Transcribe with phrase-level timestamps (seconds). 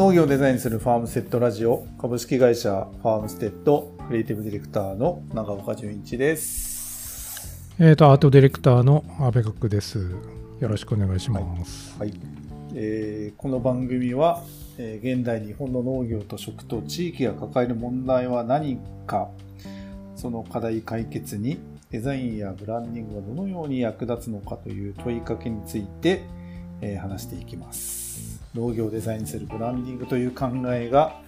[0.00, 7.70] 農業をデザインするファームステッドラジオ株式会社ファームステッドクリエイティブディレクターの長岡純一です。
[7.78, 9.98] えーと、アートディレクターの阿部角です。
[10.58, 11.98] よろしくお願いします。
[11.98, 12.14] はい。
[12.74, 14.42] えーこの番組は、
[14.78, 19.28] えー現代日本の農業と食と地域が抱える問題は何か、
[20.16, 21.58] その課題解決に
[21.90, 26.22] デザインやブランディングがどのように役立つのかという問いかけについて、
[26.80, 27.99] えー話していきます。
[28.54, 31.20] 農業をデザインするブランディングという考えが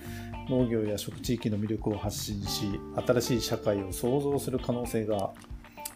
[0.48, 5.30] 農業や食地域の魅力を発信し、新しい社会を創造する可能性が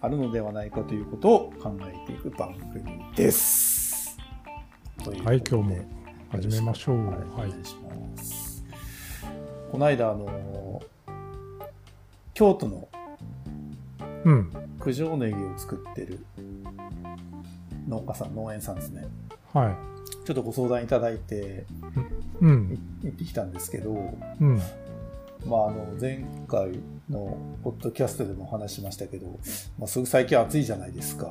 [0.00, 4.16] あるのではないかということを考えていく番組です。
[5.02, 5.84] というはい、今日も
[6.30, 7.06] 始めましょう。
[7.06, 8.64] はい、おはい願いします。
[9.72, 10.82] この間、あの、
[12.34, 12.88] 京都の
[14.24, 14.52] うん。
[14.82, 16.24] 九条ネギを作ってる
[17.88, 19.06] 農家さん、農園さんですね。
[19.52, 19.76] は
[20.26, 21.64] ちょっとご相談いただいて
[22.42, 22.44] い。
[22.44, 22.80] うん。
[23.02, 23.92] い行ってきたんですけど、
[24.40, 24.60] うん。
[25.46, 29.38] まあ、あの前回のポッドキャストでもお話ししましたけど、
[29.78, 31.28] まあ、すぐ最近暑いじゃないですか。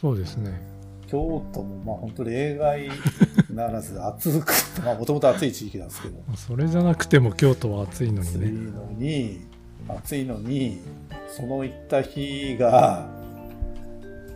[0.00, 0.60] そうですね。
[1.06, 2.88] 京都もまあ本当例外
[3.54, 4.52] ならず暑く、
[4.84, 8.72] まあもともと暑い地域なんですけど、それじゃなくても京都は暑いの暑いにね。
[8.72, 9.46] のに、
[9.88, 10.80] 暑いのに、
[11.28, 13.08] その行った日が、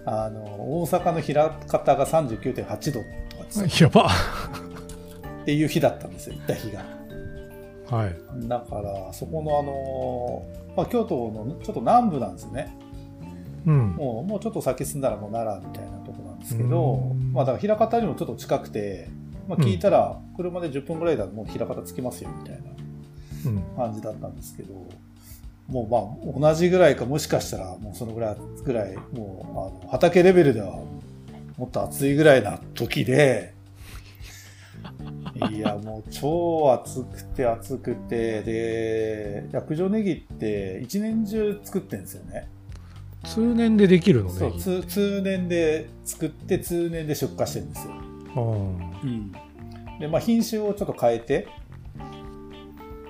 [0.06, 0.40] あの、
[0.80, 3.02] 大阪の枚方が39.8度とかですよ
[3.80, 4.06] やば。
[5.42, 6.80] っていう日だったんですよ、行った日が。
[7.90, 8.48] はい。
[8.48, 10.42] だから、そこのあの、
[10.76, 12.74] まあ、京都のちょっと南部なんですね。
[13.66, 13.90] うん。
[13.90, 19.08] もう、もうちょっと先進んだらもう奈良みたいなとこなんですけどう、んまあだから枚方にもちょっと近くて、
[19.48, 22.70] まあ聞いたら、車で10分ぐらいだともう枚方着きますよみたいな
[23.46, 23.62] うん。
[23.76, 24.74] 感じだったんですけど、
[25.68, 25.88] もう
[26.36, 30.80] まあ同じぐらいかもしかしたらもうそのぐらいぐらい、もうあの畑レベルでは
[31.56, 33.54] もっと暑いぐらいな時で、
[35.50, 42.48] いやもう超暑くて暑くて、で、薬状ネギって一年中作ってんですよね。
[43.24, 44.58] 通年でできるのそう、ね。
[44.58, 47.94] 通通年で作って通年で出荷してるんですよ。
[48.34, 51.46] あで、まあ品種をちょっと変えて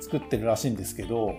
[0.00, 1.34] 作ってるらしいんですけど、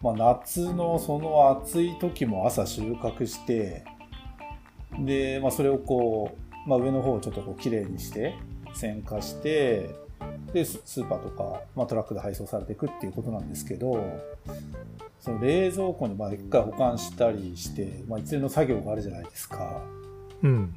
[0.00, 3.84] まあ夏のその暑い時も朝収穫して、
[4.98, 6.36] で、まあそれをこ
[6.66, 8.34] う、まあ上の方をちょっとこう綺麗にして、
[8.74, 9.90] 選化して、
[10.52, 14.04] で、スーパーとか、まあトラックで配送されていくっていうことなんですけど、
[15.20, 19.82] その冷蔵庫にまあ一回保管したりして、まあ一連の作業があるじゃないですか。
[20.42, 20.74] うん。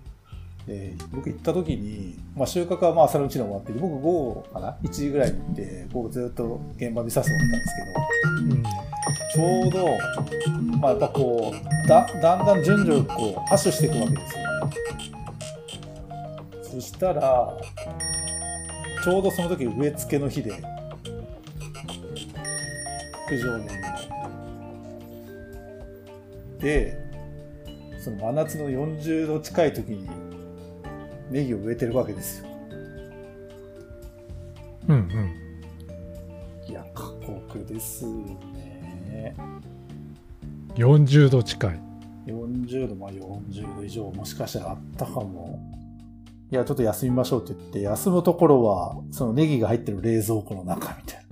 [0.70, 8.64] で僕行った時に、まあ、収穫はまあ朝のうちに終わってて僕午後かな？1時ぐらいに行って午後ずっと現場見させてもらったんですけどうん。
[9.32, 9.98] ちょうど、
[10.78, 14.46] まあ、やっぱこうだだんだん順序こうハッシュしていくわけですよ
[16.62, 17.58] そしたら
[19.04, 20.52] ちょうどその時植え付けの日で
[23.28, 23.90] 九条年の
[26.60, 27.10] で
[28.04, 30.29] その真夏の40度近い時に
[31.30, 32.50] ネギを植えてるわけですよ
[34.88, 34.96] うん。
[34.96, 36.70] うん。
[36.70, 39.36] いや過酷ですよね
[40.76, 41.80] 40度近い。
[42.28, 45.60] 40度、まあ40度以上もしかしたらあったかも。
[46.52, 51.26] いや、ちょっと休みましょうって言って、休むところは、そのネギが入ってる冷蔵庫の中みたい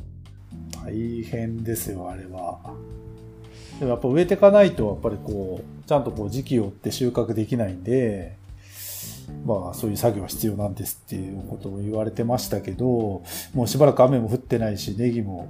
[0.74, 0.84] な。
[0.86, 2.60] 大変ですよ、あれは。
[3.80, 8.36] でもやっぱ植えていかないと、やっぱりこう、ちゃんとこう時期を追って収穫できないんで、
[9.46, 13.24] まあそういう作業は必要なんですっていうことを言われてましたけど、
[13.54, 15.48] もうしばらく雨も降ってないし、ネギも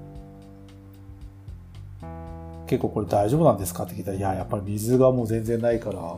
[2.67, 6.17] 結構これ大丈夫なんですかって聞いたら、いや、やっぱり水がもう全然ないから、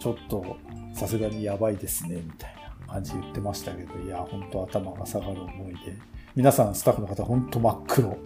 [0.00, 0.56] ちょっと
[0.94, 2.54] さすがにやばいですね、みたい
[2.86, 5.96] な感じで言ってましたけど、いや、本当頭が下がる思いで、
[6.34, 8.18] 皆さんスタッフの方、本当真っ黒、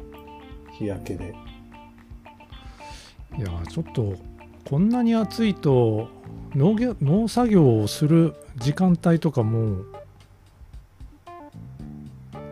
[0.78, 1.34] 日焼けで。
[3.36, 4.14] いや、ちょっと、
[4.68, 6.08] こんなに暑いと、
[6.54, 9.84] 農業農作業をする時間帯とかも、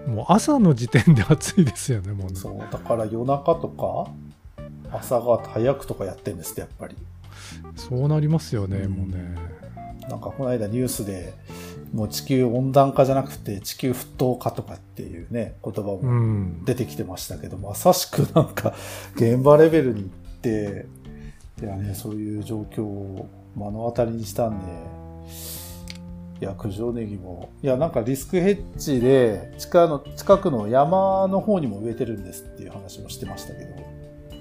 [0.07, 2.37] もう朝の時点で暑いですよね、もうね。
[2.37, 4.11] そう、だから夜中とか、
[4.91, 6.97] 朝が早くとかやってんですって、やっぱり。
[7.77, 9.35] そうなりますよね、うんもうね。
[10.09, 11.35] なんかこの間ニュースで、
[11.93, 16.65] もう地球温暖化じゃなくて地球沸騰化とかっていうね、言葉うもん。
[16.65, 18.75] 出てきてましたけど、まさしくなんか
[19.15, 20.11] 現場レベルに行っ
[20.41, 20.87] て、
[21.61, 24.67] いやね、そういう状況を目の当たりにしたんで、
[26.41, 33.75] いや、九条ネギも、いや、なんかリスクヘッジで、近の近くの山の方にも植えてるんですっていう話もしてましたけど、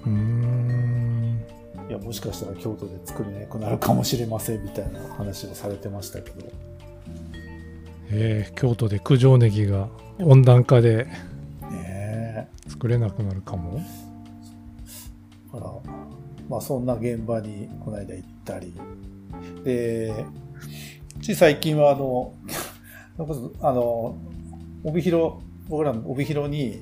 [0.05, 1.45] うーん。
[1.89, 6.45] いや、もしかしたら京都で作れなくなるかもしれませんみたいな話をされてましたけど、
[8.11, 9.89] えー京都で九条ネギが
[10.19, 11.05] 温暖化で
[11.69, 13.81] ね作れなくなるかも。
[15.53, 15.98] だから、
[16.49, 18.73] まあそんな現場にこの間行ったり、
[19.63, 20.25] で、
[21.21, 22.33] つい最近はあの、
[23.61, 24.17] あの、
[24.83, 25.35] 帯広、
[25.67, 26.81] 僕らの帯広に、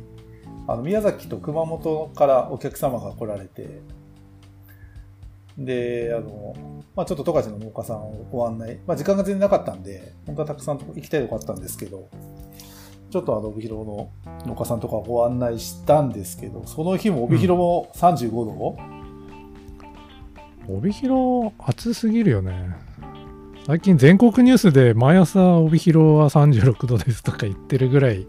[0.68, 3.82] あの、宮崎と熊本からお客様が来られて、
[5.58, 6.54] で、あの、
[6.96, 12.08] まあちょっと十勝の農家さんをご案内、まあ時間が全然なかったんで、本当はたくさん行きたいとこあったんですけど、
[13.10, 14.10] ちょっとあの、帯広の
[14.46, 18.78] 農家さんとかご案内したんですけど、その日も帯広も35度、
[20.70, 22.76] 帯広暑すぎるよね
[23.66, 28.26] 最近全国ニュースで毎朝帯広は36度ですとか言ってるぐらい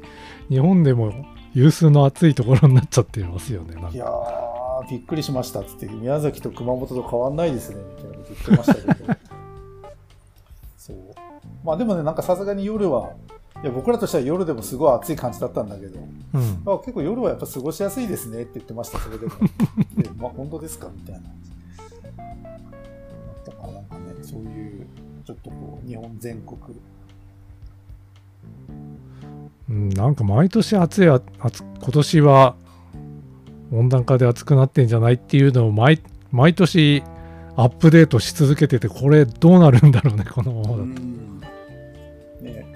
[0.49, 1.12] 日本でも
[1.55, 9.14] 有数の暑いところになっちゃってますよねいやー、びっくりしましたっつって、宮崎と熊本と変わんないですね、みたいなこと言ってましたけど。
[10.76, 10.96] そう。
[11.64, 13.11] まあでもね、なんかさすがに夜は、
[13.62, 15.99] いや僕らとしては夜でもすごい暑い感じだったんだけど、
[16.34, 19.32] うんあ結構夜はやっぱ過ごしやすいですねって言ってました、それでも。
[19.96, 20.88] でまあ本当ですか？
[20.94, 21.23] みたいな。
[23.49, 24.87] だからなんかね、そういう、
[25.25, 26.59] ちょっとこう、日本全国、
[29.71, 32.56] うん、なんか毎年暑いあ暑今年は
[33.71, 36.00] 温暖化で暑くなってんじゃないっていうのを毎
[36.33, 37.03] 毎年
[37.56, 40.83] アップデートし続けててこれどうなるんだろうねこのままだと。
[40.83, 41.41] うん。
[42.41, 42.67] ね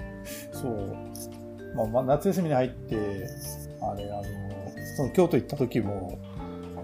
[0.51, 0.95] そう、
[1.75, 3.27] まあ、まあ夏休みに入って
[3.81, 4.23] あれあの
[4.95, 6.19] その京都行った時も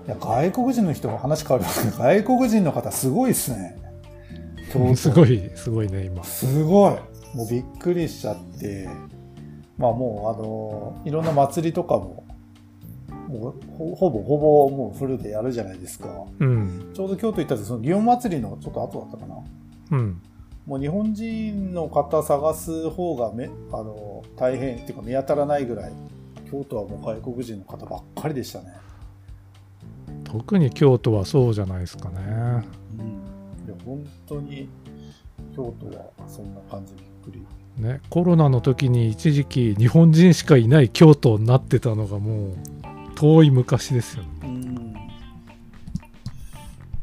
[0.08, 3.78] いや外国人の人が話変わるんですけど 外国人の方すごいですね。
[4.96, 6.24] すごいすごいね今。
[6.24, 6.94] すごい。
[7.36, 8.88] もうびっくりしちゃって。
[9.78, 12.24] まあもうあのいろんな祭りとかも
[13.30, 16.10] もうほほぼほぼもうフルでやるじゃないですか。
[16.40, 16.92] うん。
[16.94, 19.36] ちょうど京都行った時その祇園祭りのちょっと後だったかな。
[19.92, 20.22] うん。
[20.66, 25.94] もう日本人の方探す方がめあの大変っていうか見当たらないぐらい
[26.52, 28.74] 京都はもう外国人の方ばっかりでしたね。
[30.32, 32.16] 特に京都はそうじゃないですかね。
[33.00, 33.08] うん、
[33.66, 34.70] いや本当に
[35.56, 37.46] 京都はそんな感じびっくり。
[37.78, 42.56] ねコロナの時に一時期日本人しかいない京都になってたのがもう
[43.16, 44.30] 遠い昔ですよね。
[44.44, 44.94] うん。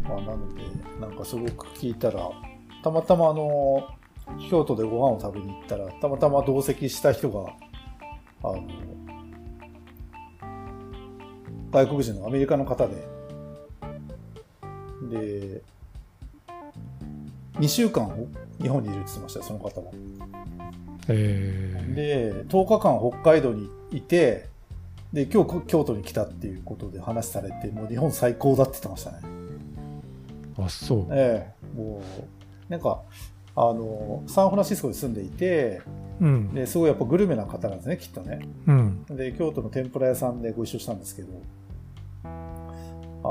[0.08, 0.62] まあ、なので
[1.00, 2.31] なんかすごく聞いたら
[2.84, 3.88] たまたまあの
[4.49, 7.52] 京都でご飯を食べに行ったらたまたま同席した人が
[8.43, 8.69] あの
[11.72, 13.16] 外国人のアメリカの方で
[15.11, 15.62] で
[17.55, 18.11] 2週間
[18.61, 19.93] 日本にいるって言ってましたよその方は。
[21.08, 24.49] えー、で10日間北海道にいて
[25.12, 29.19] で今日京都に来たっていうことで話されてもう日本最高だって言ってましたね。
[30.58, 32.03] あそうええも
[32.69, 33.03] うなんか
[33.55, 35.81] あのサンフランシスコに住んでいて
[36.20, 38.41] うんですごいやっぱグルメな方なんですねきっとね。
[38.67, 41.29] うんで京都の天ぷら屋さんでご一緒したんですけど
[42.25, 42.29] あ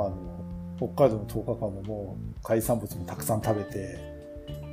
[0.10, 0.35] の
[0.78, 3.98] 北海道の10日間ももう海産物もたくさん食べて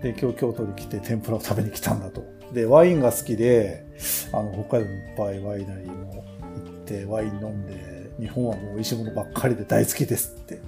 [0.02, 2.25] で今日京都に来て天ぷらを食べに来たんだと。
[2.52, 3.87] でワインが好きで
[4.32, 6.25] あの北海道にいっぱいワイナリーも
[6.66, 10.60] 行ってワイン飲んで日本はもう美味しいものばっかりで大好きですって。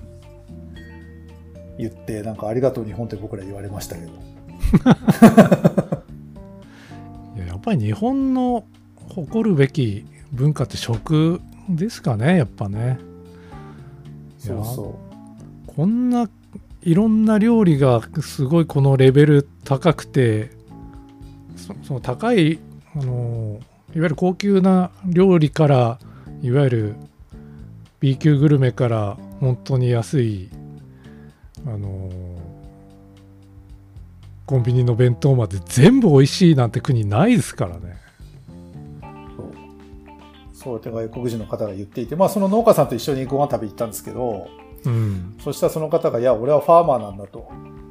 [1.76, 4.12] 言ってなんかありがとう日本って僕ら言われましたけど。
[7.36, 8.64] いややっぱり日本の
[9.08, 12.98] 誇るべき文化って食ですかねやっぱね。
[14.38, 14.98] そうそ
[15.76, 16.28] こんな
[16.82, 20.50] いろんな料理がすごいこのレベル高くて
[21.82, 22.58] その高い
[22.94, 23.58] あの
[23.94, 25.98] いわゆる高級な料理から
[26.42, 26.94] いわゆる
[28.00, 30.50] B 級グルメから本当に安い
[31.66, 32.10] あの
[34.46, 37.96] コンビニの弁当まで全部美味しいなんて国ないですからね。
[40.52, 40.72] そう。
[40.74, 44.48] やって外国人の方が言っていてまあその農家さんと一緒にご飯食べに行ったんですけど
[44.86, 47.50] うんそしたらその方が、いや、俺はファーマーなんだと。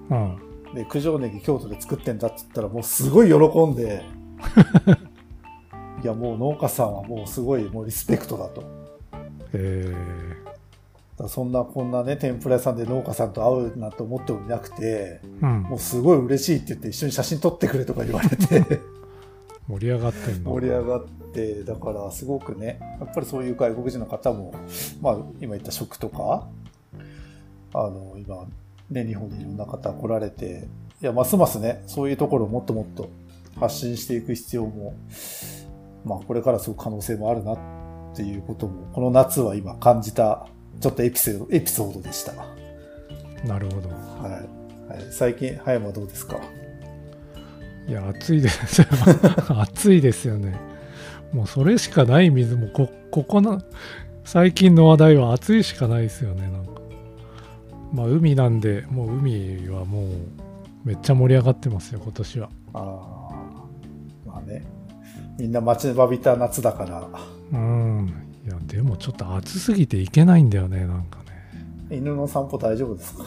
[0.09, 0.37] うん
[0.73, 3.35] で、九条ネギ京都で作ってんだって言ったら、もうすごい喜
[3.67, 4.03] んで、
[6.03, 8.61] いや、もう農家さんはもうすごいもうリスペクトだと。
[8.61, 8.67] だ
[9.53, 9.93] え
[11.17, 18.35] からそんな、こんなね、天ぷら屋さんで農家さんと会うなんて思ってもいなくて、ーうんもうすごい嬉しいって言って一緒に写真撮ってくれとか言われて、
[19.67, 24.53] 盛り上がってんの盛り上がって、だからすごくね、やっぱりそういう外国人の方も、
[25.01, 26.47] まあ今言った食とか、
[27.73, 28.45] あの、今、
[28.89, 30.67] ね、日本にいろんな方来られて、
[31.01, 33.09] いや、ますますね、そういうところをもっともっと
[33.59, 34.93] 発信していく必要も、
[36.05, 37.57] まあこれからすごく可能性もあるなっ
[38.15, 40.47] ていうことも、この夏は今感じた、
[40.79, 42.33] ちょっとエピソード、エピソードでした。
[42.33, 42.45] は
[43.45, 43.89] なるほど。
[43.89, 43.91] い。
[43.91, 46.39] はい、最近、葉山はどうですか？
[47.87, 48.81] いや暑いです。
[49.49, 50.57] 暑いですよね。
[51.33, 53.61] もうそれしかない水もこここの
[54.23, 56.72] 最近の話題は暑いしかないですよねなんか
[57.93, 60.07] まあ海なんでもう海はもう
[60.83, 62.49] めっちゃ盛り上がってますよ今年は。
[62.73, 62.79] あ
[63.31, 63.33] あ
[64.25, 64.65] まあね。
[65.39, 67.07] みんな待ちわびた夏だから。
[67.51, 68.13] うん。
[68.45, 71.95] いやでもちょっと暑すぎていけないんだよねなんかね。
[71.95, 73.23] 犬の散歩大丈夫ですか？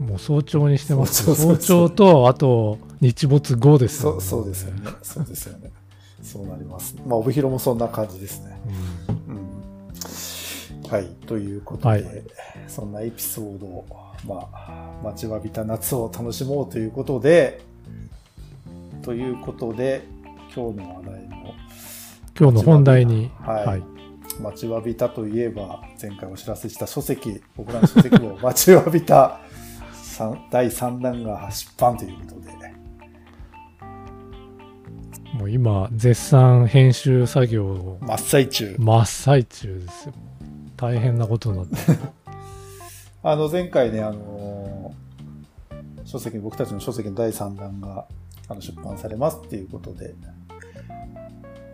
[0.00, 1.34] もう早朝にしてます。
[1.34, 4.12] 早朝とあと日没後ですよ。
[4.12, 4.90] そうそうですよね。
[5.02, 5.70] そうですよね。
[6.22, 6.96] そうなります。
[7.06, 8.58] まあ帯広もそんな感じですね。
[9.28, 9.36] うん。
[9.36, 9.47] うん
[10.90, 11.06] はい。
[11.26, 12.04] ということで、はい。
[12.66, 13.86] そんなエピソードを
[14.26, 17.60] まあ待ちわびた夏を楽しもうということで
[19.02, 20.02] ということで
[20.54, 21.54] 今日の話題の
[22.38, 23.66] 今日の本題にはい。
[23.66, 23.82] はい。
[24.40, 29.40] 待ちわびたといえば前回お知らせした書籍僕らの書籍を 待ちわびた
[29.92, 32.48] 三第3弾が出版ということで。
[35.34, 37.98] もう今絶賛編集作業を。
[38.00, 38.76] 真っ最中。
[38.78, 40.14] 真っ最中ですよ
[40.78, 41.76] 大変なことになって。
[43.22, 44.94] あの前回ねあの
[46.04, 48.06] 書籍僕たちの書籍の第3弾が
[48.48, 50.14] あの出版されますっていうことで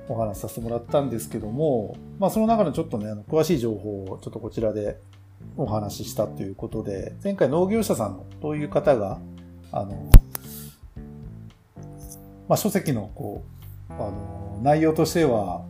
[0.09, 4.99] お話しさせてもらったんですけども、まあ、その中のちょっとねあの詳しい情報をちょっとこちらで
[5.57, 9.21] お話ししたということで前回農業者さんのどういう方が
[9.71, 10.11] あの、
[12.49, 13.45] まあ、書籍のこ
[13.91, 15.63] うあの内容としては、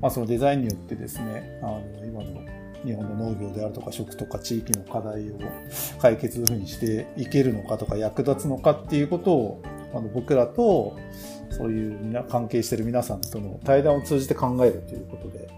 [0.00, 5.34] まあ、そのデザインによってですねあの今の日本の農業であるとか食とか地域の課題を
[6.00, 10.96] 解決どういうふうにしていけるのかとか役立つのかっていうことをあの僕らと
[11.50, 15.48] そういう関係してる皆さんとの対談を通じて考えるということで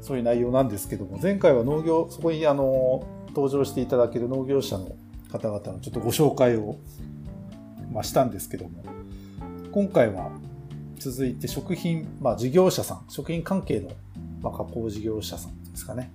[0.00, 4.96] そういう内容なんですけども前回は農業そこにあの登場していただける農業者の
[5.30, 6.78] 方々のちょっとご紹介を、
[7.90, 8.82] ま、したんですけども
[9.72, 10.30] 今回は
[11.02, 13.90] 続いて食品、まあ、事業者さん食品関係の、
[14.40, 16.12] まあ、加工事業者さんですかね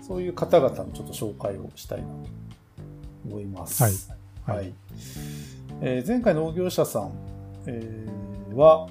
[0.00, 2.12] そういう方々のちょっと紹介をしたいなと
[3.26, 3.82] 思います。
[3.82, 3.92] はい
[4.44, 4.56] はい。
[4.56, 4.74] はい
[5.82, 7.12] えー前回農業者さん、
[7.66, 8.88] えーは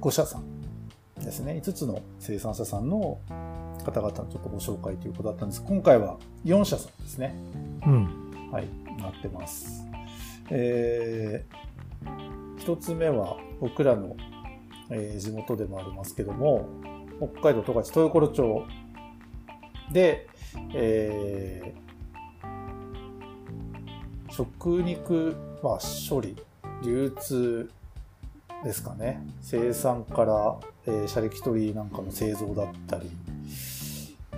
[0.00, 0.44] 5社さん
[1.24, 1.60] ですね。
[1.64, 3.18] 5つの生産者さんの
[3.84, 7.34] 方々のちょっとご紹介ということだったんです今回は4社さんですね。
[7.86, 8.68] うんはい、
[8.98, 9.82] なってます。
[10.50, 11.65] えー、
[12.58, 14.16] 一つ目は僕らの、
[14.90, 16.68] えー地元でもありますけども、
[17.18, 18.66] 北海道十勝豊頃町
[19.92, 20.28] で、
[20.74, 21.86] えー
[24.30, 25.78] 食肉、まあ、
[26.10, 26.36] 処理、
[26.84, 27.70] 流通
[28.64, 29.24] ですかね。
[29.40, 33.10] 生産から、えー、シャレキ取りなんかの製造だったり、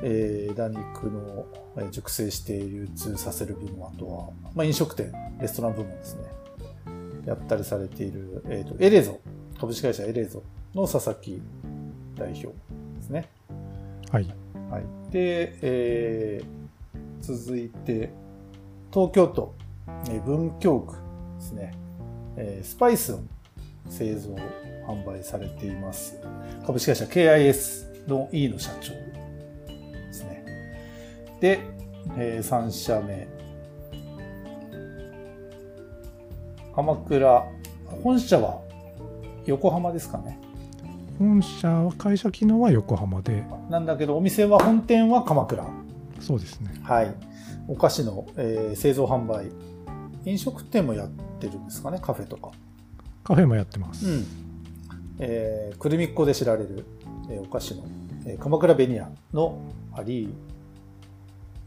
[0.03, 1.47] えー枝肉の
[1.91, 6.23] 熟成して流通させる部門、あとは、まあ、飲食店、レストラン部門ですね。
[7.27, 9.21] やったりされている、えーと、エレゾ、
[9.59, 10.43] 株式会社エレゾ
[10.75, 11.41] の佐々木
[12.17, 12.53] 代表で
[13.03, 13.29] すね。
[14.11, 14.35] はい
[14.71, 14.83] はい。
[15.11, 16.59] で、えー
[17.21, 18.11] 続いて、
[18.93, 19.55] 東京都、
[20.09, 21.01] えー文京区で
[21.41, 21.73] すね。
[22.37, 23.21] えースパイスを
[23.89, 24.35] 製造、
[24.87, 26.19] 販売されています。
[26.67, 30.45] 株式会社 KIS の E の社長ですね。
[31.41, 31.61] で、
[32.17, 33.38] え3社目。
[36.79, 37.45] 鎌倉、
[38.05, 38.61] 本社は
[39.47, 40.39] 横浜ですかね。
[41.19, 45.67] 本社は会社機能は横浜でなんだけど、お店は本店は鎌倉。
[46.21, 47.13] そうですねはい。
[47.67, 49.51] お菓子の、えー製造販売。
[50.25, 51.09] 飲食店もやっ
[51.41, 52.53] てるんですかね、カフェとか。
[53.25, 54.27] カフェもやってます、うん。
[55.19, 56.87] えー、くるみっこで知られる、
[57.29, 57.83] えーお菓子の、
[58.25, 59.59] えー鎌倉ベニアの
[59.93, 60.31] アリー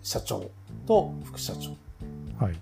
[0.04, 0.50] 社長
[0.88, 1.72] と副社長
[2.42, 2.56] はい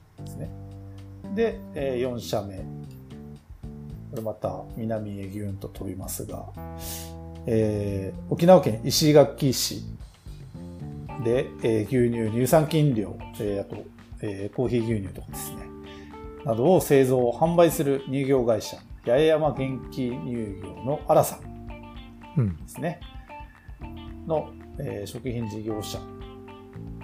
[1.35, 2.57] でえ4社目。
[2.57, 6.45] これまた南へギュンと飛びますが、
[7.45, 9.83] えー沖縄県石垣市
[11.23, 13.83] で、えー牛乳、乳酸菌量、えーあと、
[14.21, 15.57] えーコーヒー牛乳とかですね、
[16.43, 20.11] などを製造、販売する乳業会社、八重山元気乳
[20.63, 21.39] 業の荒さん
[22.37, 22.57] うん。
[22.57, 22.99] ですね、
[24.25, 25.99] の、えー食品事業者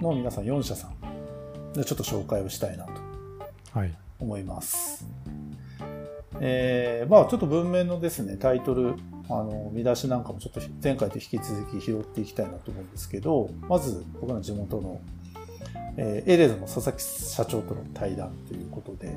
[0.00, 1.72] の皆さん4社さん。
[1.72, 2.92] でちょっと紹介をしたいなと。
[3.78, 5.06] はい思います。
[6.40, 8.94] えーまあちょっと文面のですね、タイトル、
[9.28, 15.00] あの、見出しなんかもちょっと前回と引き続き拾っていきたいなと思うんですけど、まず僕の地元の、
[15.96, 19.14] えーエレーズの佐々木社長との対談ということで、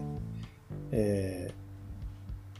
[0.92, 1.60] えー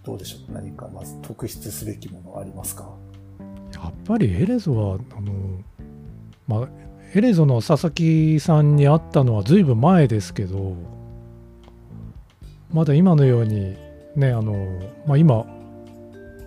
[0.02, 2.90] どうでしょう何かまず特筆すべきものありますか？
[3.74, 5.62] やっぱりエレゾはあの
[6.48, 6.70] まあ
[7.14, 10.76] エレゾの佐々木さんに会ったのはずいぶん前ですけど
[12.72, 13.76] まだ今のように
[14.16, 15.46] ねあの、まあ、今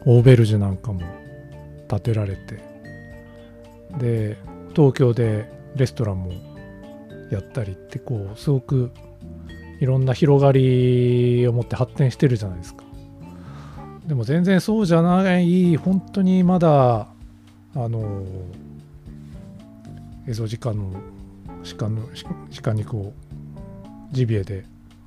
[0.04, 1.00] オーベルジュなんかも
[1.88, 2.60] 建てられて
[3.98, 4.38] で
[4.74, 6.32] 東京でレストランも
[7.30, 8.90] やったりってこうすごく
[9.80, 12.84] いろんな広がりを持って発展してるじゃないですか。
[14.06, 17.08] でも全然そうじゃない本当にまだ
[17.74, 18.22] あの
[20.28, 20.92] エゾジカの
[21.78, 22.02] 鹿の
[22.62, 23.12] 鹿肉を
[24.10, 24.64] ジビエで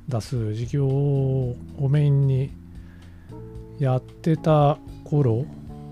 [0.08, 1.56] 出す事業を
[1.90, 2.52] メインに
[3.80, 5.46] やってた頃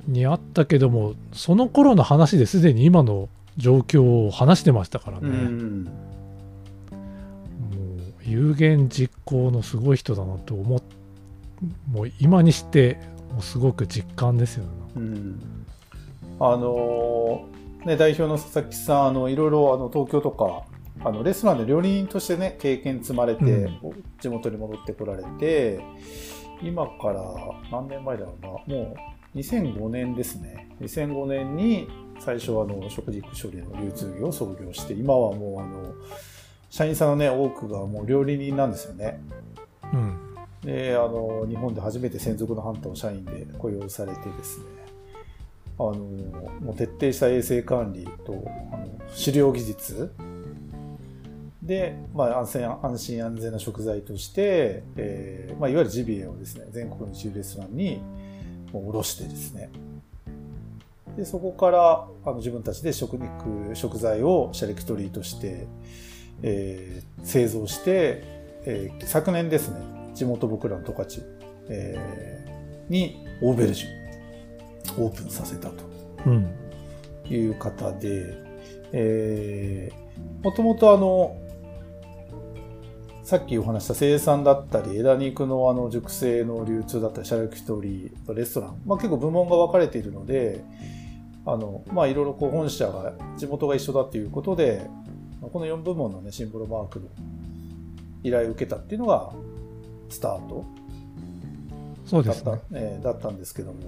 [0.07, 5.89] にあったけどもその頃の話ですでに今の状況を話してましたからね、も
[6.91, 6.99] う
[8.23, 10.81] 有言実行のすごい人だなと思っ
[11.91, 12.99] もう今にして
[13.31, 15.65] もうすごく実感ですよね、うん、
[16.39, 17.47] あの
[17.85, 20.63] ね代表の佐々木さんあのいろいろあの東京とか
[21.01, 25.79] あのレストランで料理人としてね経験積まれて、うん、地元に戻ってこられて
[26.61, 27.21] 今から
[27.71, 28.95] 何年前だろうなも
[29.35, 30.69] う2005年ですね。
[30.79, 31.87] 2005年に
[32.19, 35.93] 最初はあの食肉処理の流通業を創業して今はもうあの
[36.69, 39.19] 社員さんのね多くがもう料理人なんですよね。
[39.91, 40.17] うん、
[40.61, 44.65] であの日本で初めて専属のハンターを社員で雇用されてですね。
[45.79, 48.33] あのもう徹底した衛生管理と
[48.71, 50.13] あの狩猟技術
[51.65, 58.01] で、まあ、安全安心安全な食材として、えーまあ、いわゆるジビエをですね全国の一流レストランに
[58.73, 59.69] 卸してですね。
[61.15, 65.67] でそこからあの自分たちで食肉食材をシャレクトリーとして、
[66.41, 68.23] えー、製造して、
[68.65, 69.79] えー、昨年ですね
[70.15, 71.23] 地元僕らの十勝、
[71.69, 75.93] えー、にオーベルジュオープンさせたと。
[77.29, 78.59] いう方で、うん、
[78.91, 81.37] えー、もともとあの
[83.23, 90.61] さっきお話した生産だったり、枝肉のあの熟成の流通だったり、シャレクトリー、レストラン、まあ、結構部門が分かれているので、
[91.45, 94.89] あの、まあ、いろいろこう本社が、地元が一緒だっていうことで、
[95.41, 97.07] この4部門のね、シンボルマークの
[98.23, 99.31] 依頼を受けたっていうのが、
[100.09, 100.65] スタート
[102.05, 102.59] そうですね。
[102.73, 103.79] えー、だったんですけども、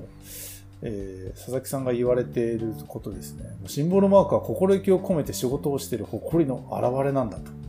[0.81, 3.43] えー、佐々木さんが言われていることですね。
[3.67, 7.64] シンボルマークは心意気を込めて仕事をしている誇りの表れなんだと。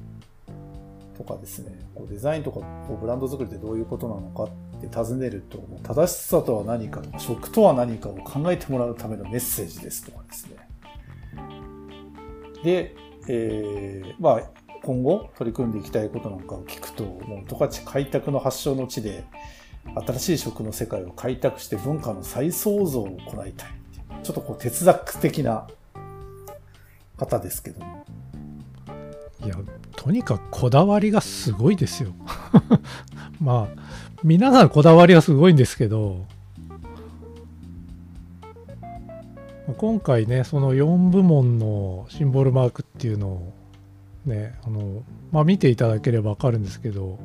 [1.27, 10.57] かですね、こうデザインとかこうブランド作りってどういうことなのかって尋ねると、正しさとは何かとか、食とは何かを考えてもらうためのメッセージですとかですね。
[12.65, 12.97] で、
[13.29, 14.43] えー、まあ、
[14.83, 19.25] 今後取り組んでいきたいことなんかを聞くと、もう十勝開拓の発祥の地で、
[20.07, 23.69] 新しい食の世界を開拓して文化の再創造を行いたい。
[24.23, 25.69] ちょっとこう哲学的な
[27.17, 28.05] 方ですけども。
[29.45, 29.55] いや、
[29.97, 32.13] とにかくこだわりがすごいですよ。
[33.41, 33.83] まあ、
[34.23, 36.25] 皆さんこだわりはすごいんですけど、
[39.77, 43.53] 今回ね、その4部門のシンボルマークっていうのを
[44.25, 47.19] ね、あの、まあ見ていただければわかるんですけど、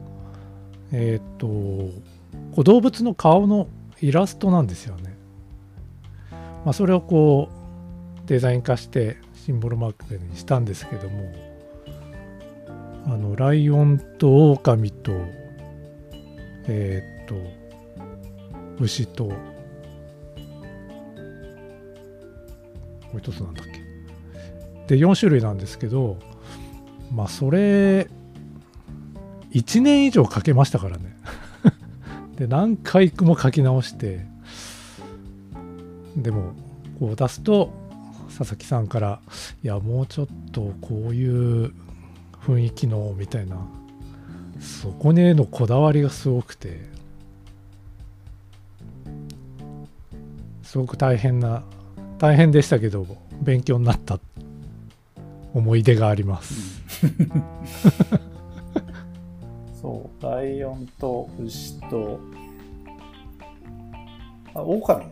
[0.92, 3.68] えー、っと、こう動物の顔の
[4.02, 5.16] イラストなんですよね。
[6.66, 7.50] まあそれをこ
[8.26, 11.51] うデザイン化してシンボルマークにしたんですけども、
[13.06, 15.12] あのライオンと狼と
[16.68, 17.36] えー、っと
[18.80, 19.34] 牛とも
[23.16, 23.66] う一つなんだっ
[24.88, 24.96] け？
[24.96, 26.18] で4種類なんですけど
[27.14, 28.08] まあそれ
[29.52, 31.16] 1年以上かけましたからね。
[32.38, 34.26] で何回も書き直して
[36.16, 36.54] でも
[37.00, 37.72] こう出すと
[38.38, 39.22] 佐々木さんから
[39.64, 41.74] いやもうちょっとこういう
[42.42, 43.58] 雰囲気のみたいな。
[44.60, 46.92] そこへのこだわりがすごくて。
[50.64, 51.64] すごく大変な
[52.18, 53.06] 大変でしたけど
[53.42, 54.20] 勉強になった
[55.54, 56.82] 思い出があります、
[59.82, 60.24] そう。
[60.24, 62.22] ライオンと牛と。
[64.54, 65.04] あ狼。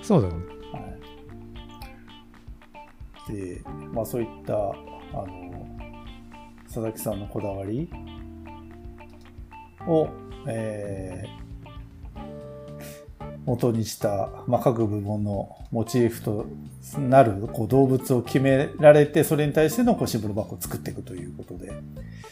[0.00, 0.34] そうだね、
[0.72, 0.80] は
[3.28, 3.60] い、で
[3.92, 4.74] まあそういった
[5.12, 5.66] あの
[6.64, 7.90] 佐々木さんのこだわり？
[9.86, 10.08] を、
[10.46, 16.46] えー、元にした、まあ、各部門のモチーフと
[16.98, 21.72] なるこう動物を決められて、それに対してのこうシンボルバッグを作っていくということで。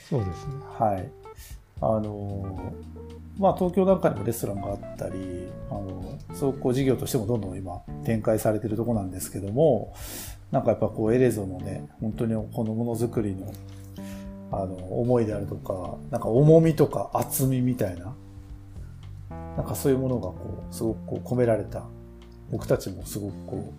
[0.08, 0.54] そうですね。
[0.78, 1.08] はい。
[1.80, 2.72] あの
[3.38, 9.94] まあ、東京なんかにもレストランがあったり、あの、そうこう事業としてもどんどん今展開されているところなんですけども、
[10.50, 13.52] なんかやっぱこうエレゾのね、本当にこのものづくりの
[14.52, 18.14] あの、思いであるとか、なんか重みとか厚みみたいな
[19.56, 21.84] なんかそういうものがこうすごくこう込められた
[22.50, 23.74] 僕たちもすごくこ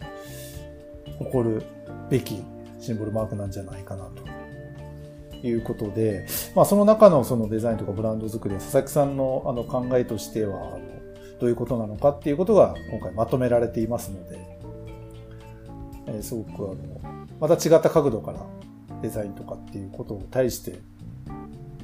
[1.21, 1.63] う誇る
[2.09, 2.43] べき
[2.79, 4.37] シンボルマークなんじゃないかなと。
[5.43, 6.25] いうことで、
[6.55, 10.79] まあ、その中のそのデザインとかブランド作りは佐々木さんのあの考えとしては
[11.39, 14.56] どういうことなのかっていうことが今回まとめられていますので、
[16.07, 18.39] えー、すごくあのまた違った角度から
[19.01, 20.79] デザインとかっていうことを対して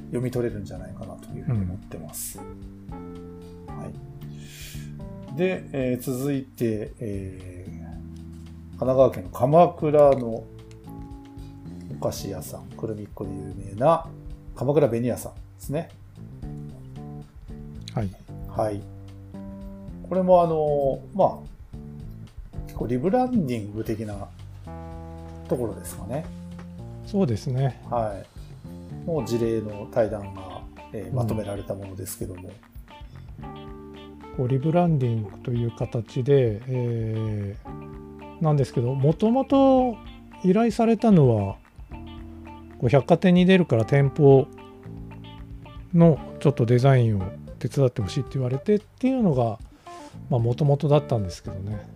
[0.06, 2.38] 読み取れるんじゃないかなというふうに思ってます。
[2.38, 10.44] うん、はい、で、えー、続いて、えー、神奈川県の鎌倉の
[12.00, 14.06] お菓子屋さん、くるみっこで有名な
[14.56, 15.88] 鎌倉紅屋さんですね。
[17.94, 18.10] はい。
[18.48, 18.82] はい。
[20.08, 21.53] これもあの、まあ、
[22.74, 24.26] 結構リブランディング的な
[25.48, 26.26] ところですかね。
[27.06, 27.80] そうですね。
[27.88, 28.20] は
[29.06, 29.06] い。
[29.06, 30.60] もう事例の対談が、
[30.92, 32.50] えー、まとめられたものですけども。
[33.38, 39.96] うん、こうリブランディングという形で、えー、なんですけど、もともと
[40.42, 41.56] 依頼されたのは、
[42.78, 44.48] こう百貨店に出るから店舗
[45.94, 49.60] のちょっとデザインを手伝ってほしいって言われてっていうのが
[50.28, 51.93] もともとだったんですけどね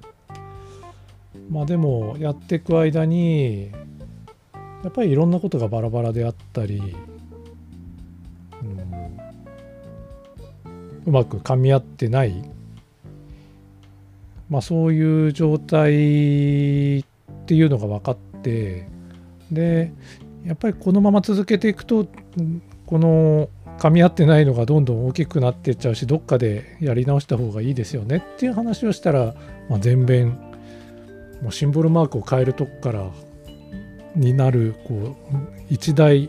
[1.50, 3.70] まあでもやっていく間に
[4.84, 6.94] やっぱりいろんなことがバラバラであったり、
[8.62, 9.20] うん、
[11.06, 12.42] うまく噛み合ってない
[14.50, 17.04] まあそういう状態っ
[17.46, 18.86] ていうのが分かって
[19.50, 19.92] で
[20.44, 22.06] やっぱりこのまま続けていくと
[22.86, 29.34] この噛み合ってないのがどんどん大きくなっていっちゃうしどっかでやり直した方がいいですよねっていう話をしたら、
[29.68, 30.47] まあ、全面
[31.42, 33.10] もうシンボルマークを変えるとこから
[34.14, 35.16] になるこう
[35.70, 36.28] 一大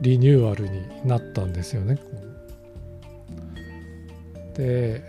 [0.00, 1.98] リニューアルになったんですよね。
[4.54, 5.02] で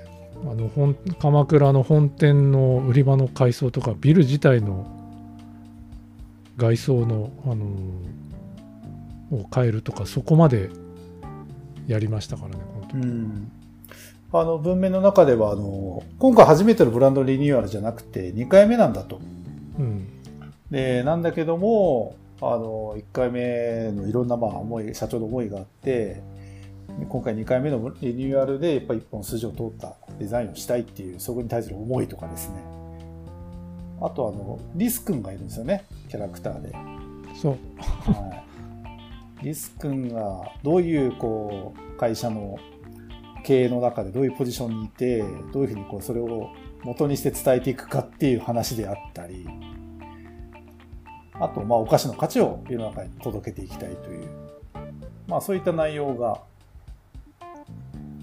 [0.44, 4.92] あの本鎌倉の本店の売り場の改装とかビル自体の
[6.58, 10.70] 外装の、あのー、を変えるとかそこまで
[11.88, 13.06] やりましたからね本当に。
[13.06, 13.52] うん
[14.42, 19.20] あの文面の中ではあの今回初めてのブランドリニューアルじゃなくて2回目なんだと。
[19.78, 20.08] うん、
[20.72, 26.22] でなんだけどもあの1回目のいろんなまあ思い社長の思いがあって
[27.10, 32.64] 今回2回目のリニューアルでやっぱり1本筋を通ったデザインをしたいっていうそこに対する思いとかですね
[34.02, 36.72] あとあのリス君がいるんですよねキャラクターで。
[37.42, 37.58] そう、
[38.12, 38.44] は
[39.42, 42.58] い、リス君がどういうこう会社の
[43.46, 46.50] 経営の中でどういうポジションにいてどういうふうにこうそれを
[46.84, 49.48] 元にして伝えていくかっていう話であったり
[51.34, 54.30] あとまあお菓子の価値を世の中に届けていきたいという、
[55.28, 56.42] まあ、そういった内容が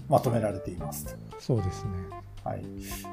[0.09, 1.91] まとめられていますそうですね。
[2.43, 2.65] はい、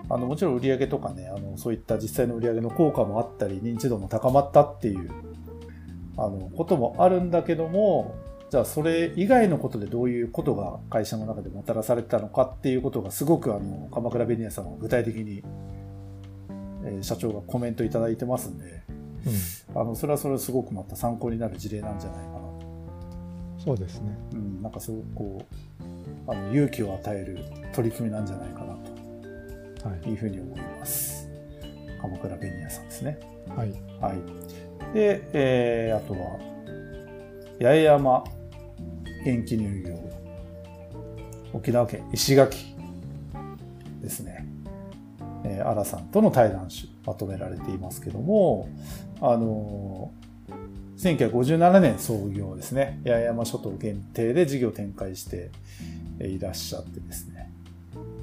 [0.08, 5.08] あのもちろん売上とかねあのそういった実際の売上の効果もあったり認知度も高まったっていう
[6.16, 8.16] あのこともあるんだけども
[8.50, 15.44] じゃあそれ以外のことでどういうことが会社の中でもたらされたのかっていうことがすごくあの鎌倉ベニヤさんは具体的に、
[16.84, 18.82] えー、社長がコメントいただいてますんで、
[19.74, 22.38] うん、あのそれはそれすごくまた参考になる事例なんじゃないかな。
[22.40, 25.46] とそうですね、うん、なんかすごくこ
[26.28, 27.38] うあの勇気を与える
[27.72, 29.00] 取り組みなんじゃないかなと。
[30.08, 30.12] い。
[30.12, 31.28] うふうに思います、
[31.62, 33.18] はい、鎌倉ベニヤさんですね。
[33.56, 36.38] はい、はい、で、えー、あとは
[37.60, 38.24] 八重山
[39.24, 39.98] 元気乳業
[41.52, 42.74] 沖縄県石垣
[44.00, 44.46] ですね、
[45.44, 48.68] えー、新さんとの対談集まとめられていますけども、
[49.20, 55.50] あのー、1957年創業ですね、八重山諸島限定で事業展開して
[56.20, 57.52] いらっしゃってですね、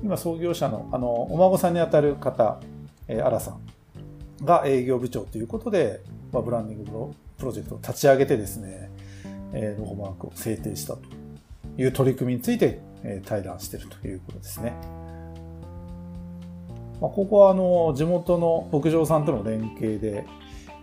[0.03, 2.59] 今創業者の、あの、お孫さんにあたる方、
[3.07, 8.86] えー、新さんが営業部長ということで、まあ、ブランディングプロジェクトを立ち上げてですね、
[9.77, 11.01] ロゴマークを制定したと
[11.77, 12.81] いう取り組みについて、
[13.25, 14.73] 対談しているということですね。
[16.99, 20.25] まあ、ここはあの地元の牧場さんとの連携で、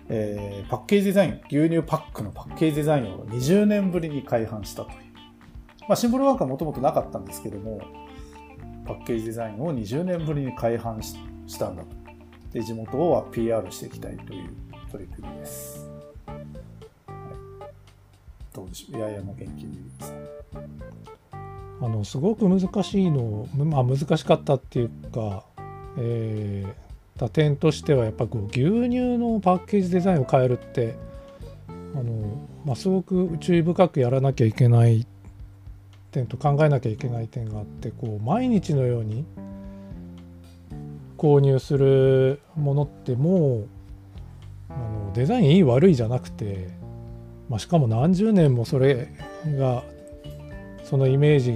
[0.09, 4.97] えー、パッケージデザイン、牛乳パックのパッケージデザインを20年ぶりに開販したという。
[5.89, 7.81] まあ、シンボルワークはもともとなかったんですけども、
[8.87, 11.89] パッケージデザインを20年ぶりに開販したんだと。
[12.53, 14.51] で、地元を PR していきたいという
[14.91, 15.94] 取り組みです。
[18.75, 20.35] でしょう八重山元気さん
[21.81, 25.45] あのすごく難しいの、まあ、難しかったっていうか、
[25.99, 30.97] えー、打点としてはやっぱこう牛乳のパッケージデザインを変えるって
[31.69, 35.07] あの、まあ、すごく注意深くやらなきゃいけない
[36.11, 39.25] 点と考えなきゃいけない点があってこう毎日のように
[41.19, 43.69] 購入するものってもう
[44.71, 46.69] あのデザインいい悪いじゃなくて、
[47.49, 49.09] まあ、しかも何十年もそれ
[49.59, 49.85] が
[50.83, 51.53] そのイメージ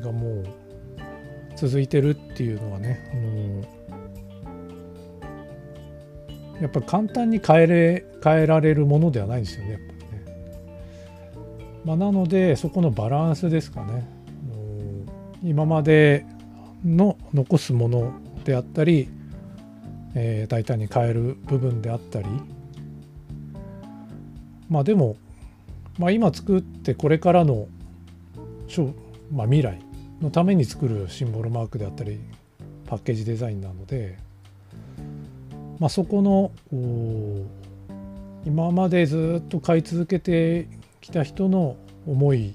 [0.00, 0.46] がもう
[1.56, 3.78] 続いてるっていうのはね、あの
[6.60, 10.24] やっぱり簡単に変えれ変えられるものではないんですよねやっぱりね。
[11.84, 14.08] まあ、なのでそこのバランスですかね。
[15.42, 16.26] 今まで
[16.84, 18.12] の残すもの
[18.44, 19.08] であったり、
[20.14, 22.26] えー、大胆に変える部分であったり
[24.68, 25.16] まあでも、
[25.98, 27.68] まあ、今作ってこれからの、
[29.32, 29.80] まあ、未来
[30.20, 32.20] のために作るシンボルマークであったり
[32.86, 34.18] パッケージデザインなので、
[35.78, 36.50] まあ、そこの
[38.44, 40.68] 今までずっと買い続けて
[41.00, 41.76] きた人の
[42.06, 42.54] 思い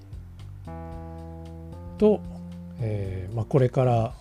[1.97, 2.21] と、
[2.79, 4.13] えーまあ、これから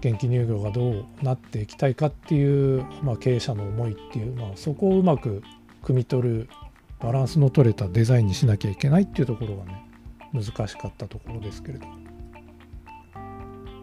[0.00, 5.42] 元気乳業がどうなっていきたいかっていう、まあ、経営者の思いっていう、まあ、そこをうまく
[5.82, 6.48] 汲み取る
[7.00, 9.88] バランスの取れたデザインにしなきゃいけないっていうところがね
[10.32, 11.86] 難しかったところですけれど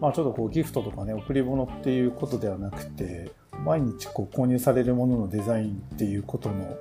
[0.01, 3.31] まあちょっとこうギフトとかね贈り物っていうことではなくて
[3.63, 6.75] 毎日こう購入されるもののデザインっていうことの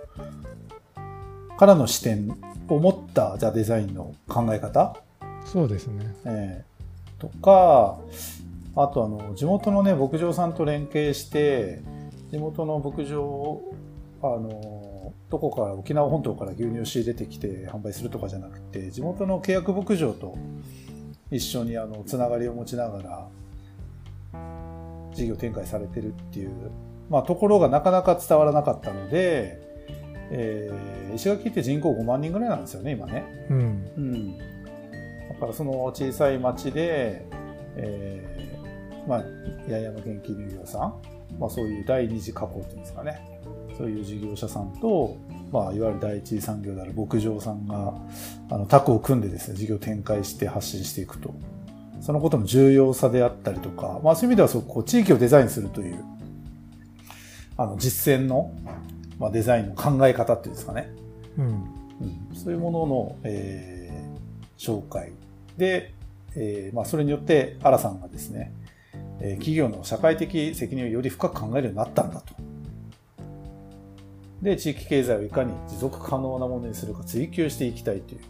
[1.56, 2.36] からの視点
[2.68, 4.96] を持ったじゃあデザインの考え方？
[5.44, 7.98] そうですね、えー、とか
[8.76, 11.82] あとあの地元のね牧場さんと連携して
[12.30, 13.74] 地元の牧場を
[14.22, 20.36] あのどこから沖縄本島から牛乳を仕入れてきて販売するとかじゃなくて地元の契約牧場と
[21.30, 23.28] 一緒にあのつながりを持ちながら
[25.14, 26.70] 事業展開されてるっていう、
[27.08, 29.58] まあ、ところがなかなか伝わらなかったので、
[30.30, 33.24] えー、石垣って人口5万人ぐらいなんですよね今ね。
[33.50, 33.56] うん、
[33.96, 34.38] うん、
[35.28, 37.24] だからその小さい町で、
[37.76, 38.33] えー、
[39.06, 39.18] まあ
[39.68, 40.94] 八重山元気乳業さん、
[41.38, 43.34] まあ、そういう第二次加工っていうんですかね
[43.76, 45.16] そういう事業者さんと、
[45.52, 47.94] まあ、いわゆる第一次産業である牧場さんが、
[48.50, 51.34] あの、タッグを組んでですね、事業展開して発信していくと。
[52.00, 56.04] そのことの重要さであったりとか、まあそういう意味ではそう、こう、地域をデザインするという、
[57.56, 58.52] あの、実践の、
[59.18, 60.90] まあデザインの考え方っていうんですかね。
[61.38, 61.46] うん。
[61.46, 61.50] う
[62.32, 65.12] ん、そういうものの、えー、紹介
[65.56, 65.94] で、
[66.36, 68.63] えー、まあそれによって、アラさんがですね、えー、
[69.20, 72.34] 企業の社会的責任をより深く考えるようになったんだと。
[74.42, 78.20] で、地域経済をいかに持続可能なものにするか追求していきたいという、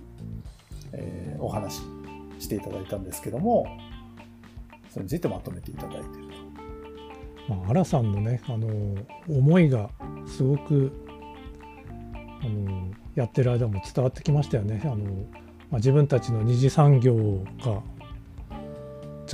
[0.92, 1.80] えー、お話
[2.38, 3.66] していただいたんですけども、
[4.90, 6.28] それについてまとめていただいている
[7.48, 7.54] と。
[7.54, 8.68] まあ、新さんのね、あの、
[9.28, 9.90] 思いが
[10.26, 10.92] すごく、
[12.42, 14.80] あの、やってる間も伝わってきましたよね。
[14.84, 15.00] あの、ま
[15.72, 17.16] あ、自分たちの二次産業
[17.64, 17.82] が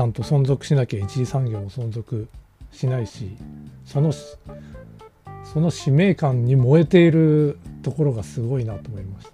[0.01, 2.27] ちゃんと存続しなきゃ一次産業も存続
[2.73, 3.37] しないし
[3.85, 4.15] その
[5.45, 9.27] その使命感に燃えているところがすごいなと思いまし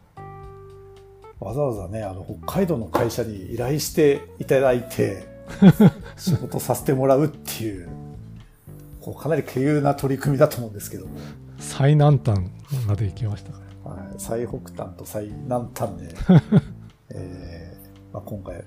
[1.38, 1.44] た。
[1.44, 5.29] わざわざねあの北海道の会社に依頼していただいて
[6.18, 7.88] 仕事させてもらうっていう
[9.00, 11.07] こうかなり稀有な取り組みだと思うんですけど。
[11.07, 11.12] も
[11.61, 12.40] 最南端
[12.88, 16.09] まで行きましたから、はい、最北端と最南端で、
[17.11, 18.64] えーまあ、今回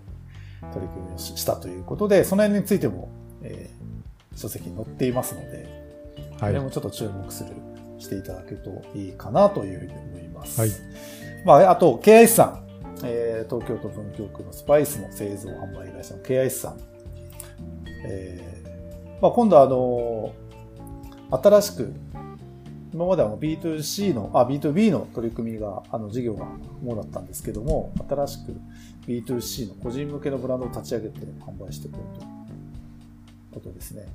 [0.74, 3.10] 取り組みをしたということでその辺についても、
[3.41, 5.80] えー、書籍に載っていますので
[6.39, 7.52] はい、れもちょっと注目する、
[7.98, 10.60] していただけるといいかなというふうに思います。
[10.60, 10.72] はい。
[11.45, 12.69] まあ、あと、KIS さん。
[13.02, 16.78] えー、東京都文京区のスパイスの製造販売会社の KIS さん。
[18.06, 20.34] えー、まあ、今度あの、
[21.32, 21.93] 新しく、
[22.93, 26.45] 今までは B2C の、あ、B2B の取り組みが、あの、事業が
[26.84, 28.56] もうだったんですけども、新しく
[29.08, 32.30] B2C の個人向けのブランドを立ち上げて販売していこうという
[33.54, 34.08] ことですね。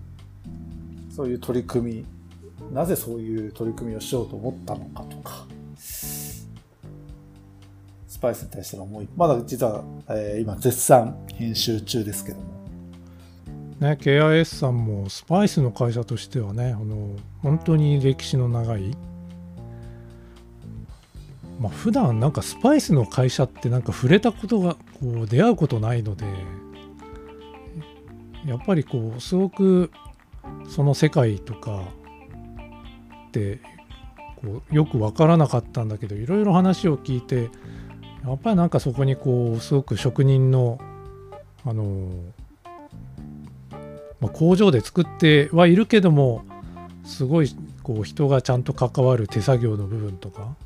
[1.10, 2.04] そういう取り組み、
[2.72, 6.48] なぜそういう取り組みをしようと思ったのかとか、ス
[8.20, 12.63] パイスに対しての思い、まだ実は、えー、今絶賛編集中ですけども。
[13.84, 18.96] ね、KIS さんもスパイスの会社としてはね、あの本当に歴史の長い、
[21.60, 26.24] まあ普段なんかスパイスの会社ってなんか触れたことがこう出会うことないので、
[28.46, 29.90] やっぱりこうすごく
[30.66, 31.82] その世界とか
[33.28, 33.60] って
[34.40, 37.50] こうよく分からなかったんだけどいろいろ話を聞いて
[38.24, 40.78] やっぱりなんかそこにこうすごく職人の
[41.66, 42.08] あの
[44.24, 46.44] まあ、工場で作ってはいるけども
[47.04, 50.56] すごいこう人がちゃんと関わる手作業の部分とか、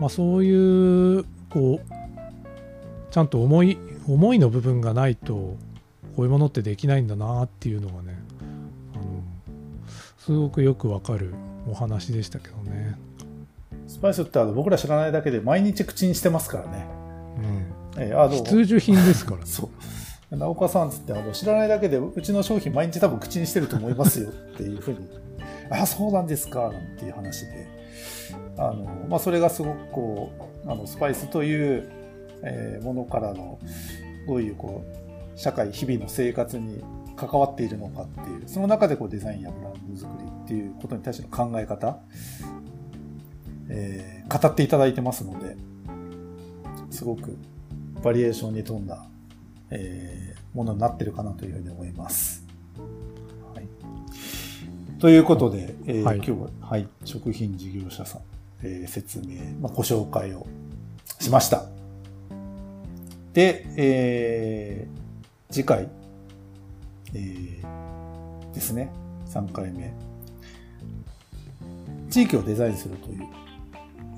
[0.00, 5.58] まあ、そういうこうちゃんと思い思いの部分がないとこ
[6.18, 8.18] ういうものってできないんだなっていうのがね
[8.94, 9.04] あの
[10.16, 11.34] すごくよくわかる
[11.70, 12.98] お話でしたけどね。
[13.86, 16.86] スパイスってあの僕ら知らないだけで毎日口にしてますからね。
[17.96, 19.42] うん、えー、あの必需品ですからね。
[19.46, 19.68] そう。
[20.30, 25.08] 直岡さんつってあの知らないだけでうちの商品毎日多分口にしてると思いますよっていうふうに、
[25.70, 27.66] あ、そうなんですかなんていう話で。
[28.58, 30.30] あの、まあ、それがすごくこ
[30.66, 31.90] う、あの、スパイスという、
[32.42, 33.58] えーものからの、
[34.26, 36.82] どういうこう、社会、日々の生活に
[37.16, 42.00] 関わっているのかっていう、その中でこうデザインやブランド作りっていうことに対しての考え方、
[43.70, 45.56] えー語っていただいてますので、
[46.90, 47.38] すごく
[48.02, 49.06] バリエーションに富んだ、
[49.70, 52.44] えーものになってるかなというふうに思います。
[53.54, 53.68] はい、
[54.98, 58.22] ということで、えーはい今日は、はい、食品事業者さん、
[58.62, 60.46] えー説明、まあ、ご紹介を
[61.20, 61.66] しました。
[63.32, 65.88] で、えー次回、
[67.14, 68.90] えーですね、
[69.26, 69.92] 3回目。
[72.10, 73.26] 地域をデザインするという、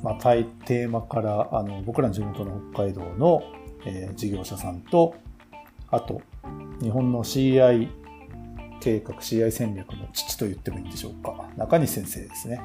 [0.02, 3.42] まあ、テーマから、あの、僕らの地元の北海道の、
[3.84, 5.14] えー事業者さんと、
[5.90, 6.20] あと、
[6.80, 7.88] 日本の CI
[8.80, 11.48] 計画、CI 戦略の父と言ってもいいんでしょうか。
[11.56, 12.60] 中西先生ですね。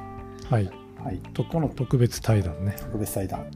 [0.49, 0.69] はい。
[1.03, 1.17] はい。
[1.33, 2.75] とこの特別対談ね。
[2.79, 3.51] 特別対談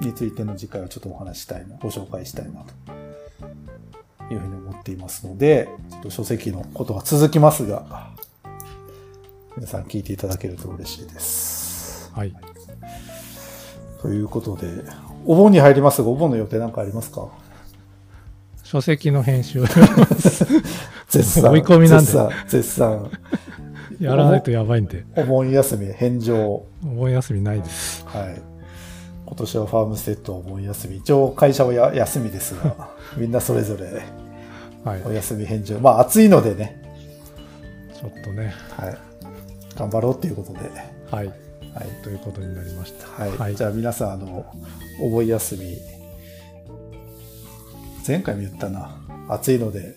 [0.00, 8.10] についての次回をちょっとお話ししたいな、ご紹介したいなというふうに思っていますので、ちょっと書籍のことが続きますが、
[9.56, 12.12] 皆さん聞いていただけると嬉しいです。
[12.12, 12.34] はい。
[14.02, 14.66] ということで、
[15.24, 17.28] お盆に入りますが、お盆の予定なんかありますか？
[18.66, 19.62] 書籍の編集
[21.08, 21.52] 絶賛。
[21.52, 23.10] 追い込みなんで絶賛、絶賛。
[24.00, 26.36] やらないとやばいんで、お盆休み返上。
[26.36, 28.04] お盆休みないです。
[28.08, 28.42] はい。
[29.24, 30.96] 今年はファームステッドお盆休み。
[30.96, 34.02] 一応会社はや休みですが、 みんなそれぞれ
[34.82, 35.02] はい。
[35.04, 35.78] お休み返上。
[35.78, 36.82] まあ暑いのでね、
[37.94, 38.52] ちょっとね。
[38.76, 38.98] はい。
[39.78, 40.58] 頑張ろうっていうことで。
[41.12, 41.26] はい。
[41.26, 41.36] はい。
[42.02, 43.22] ということになりました。
[43.22, 43.30] はい。
[43.38, 44.44] はいじゃあ皆さん、あの、
[45.00, 45.95] お盆休み、
[48.06, 48.96] 前回も言ったな。
[49.28, 49.96] 暑いので、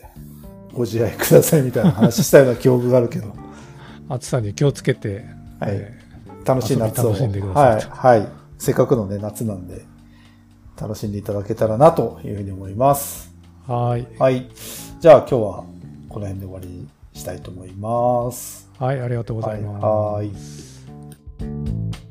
[0.73, 3.33] ご自愛くださいみたいな話したような記憶があるけど、
[4.09, 5.25] 暑さに気をつけて、
[5.59, 5.99] はいえ
[6.45, 7.09] 楽しい夏を。
[7.09, 7.81] 楽しんでくだはい。
[7.81, 8.27] さいはい。
[8.57, 9.85] せっかくのね、夏なんで、
[10.79, 13.31] 楽しんでいただけたらなというふうに思います。
[13.67, 14.07] ーはい。
[14.17, 14.49] はい。
[14.99, 15.63] じゃあ今日は
[16.09, 18.69] この辺で終わりにしたいと思います。
[18.79, 19.85] はい、ありがとうございます。
[19.85, 20.27] はい。
[20.27, 22.08] はい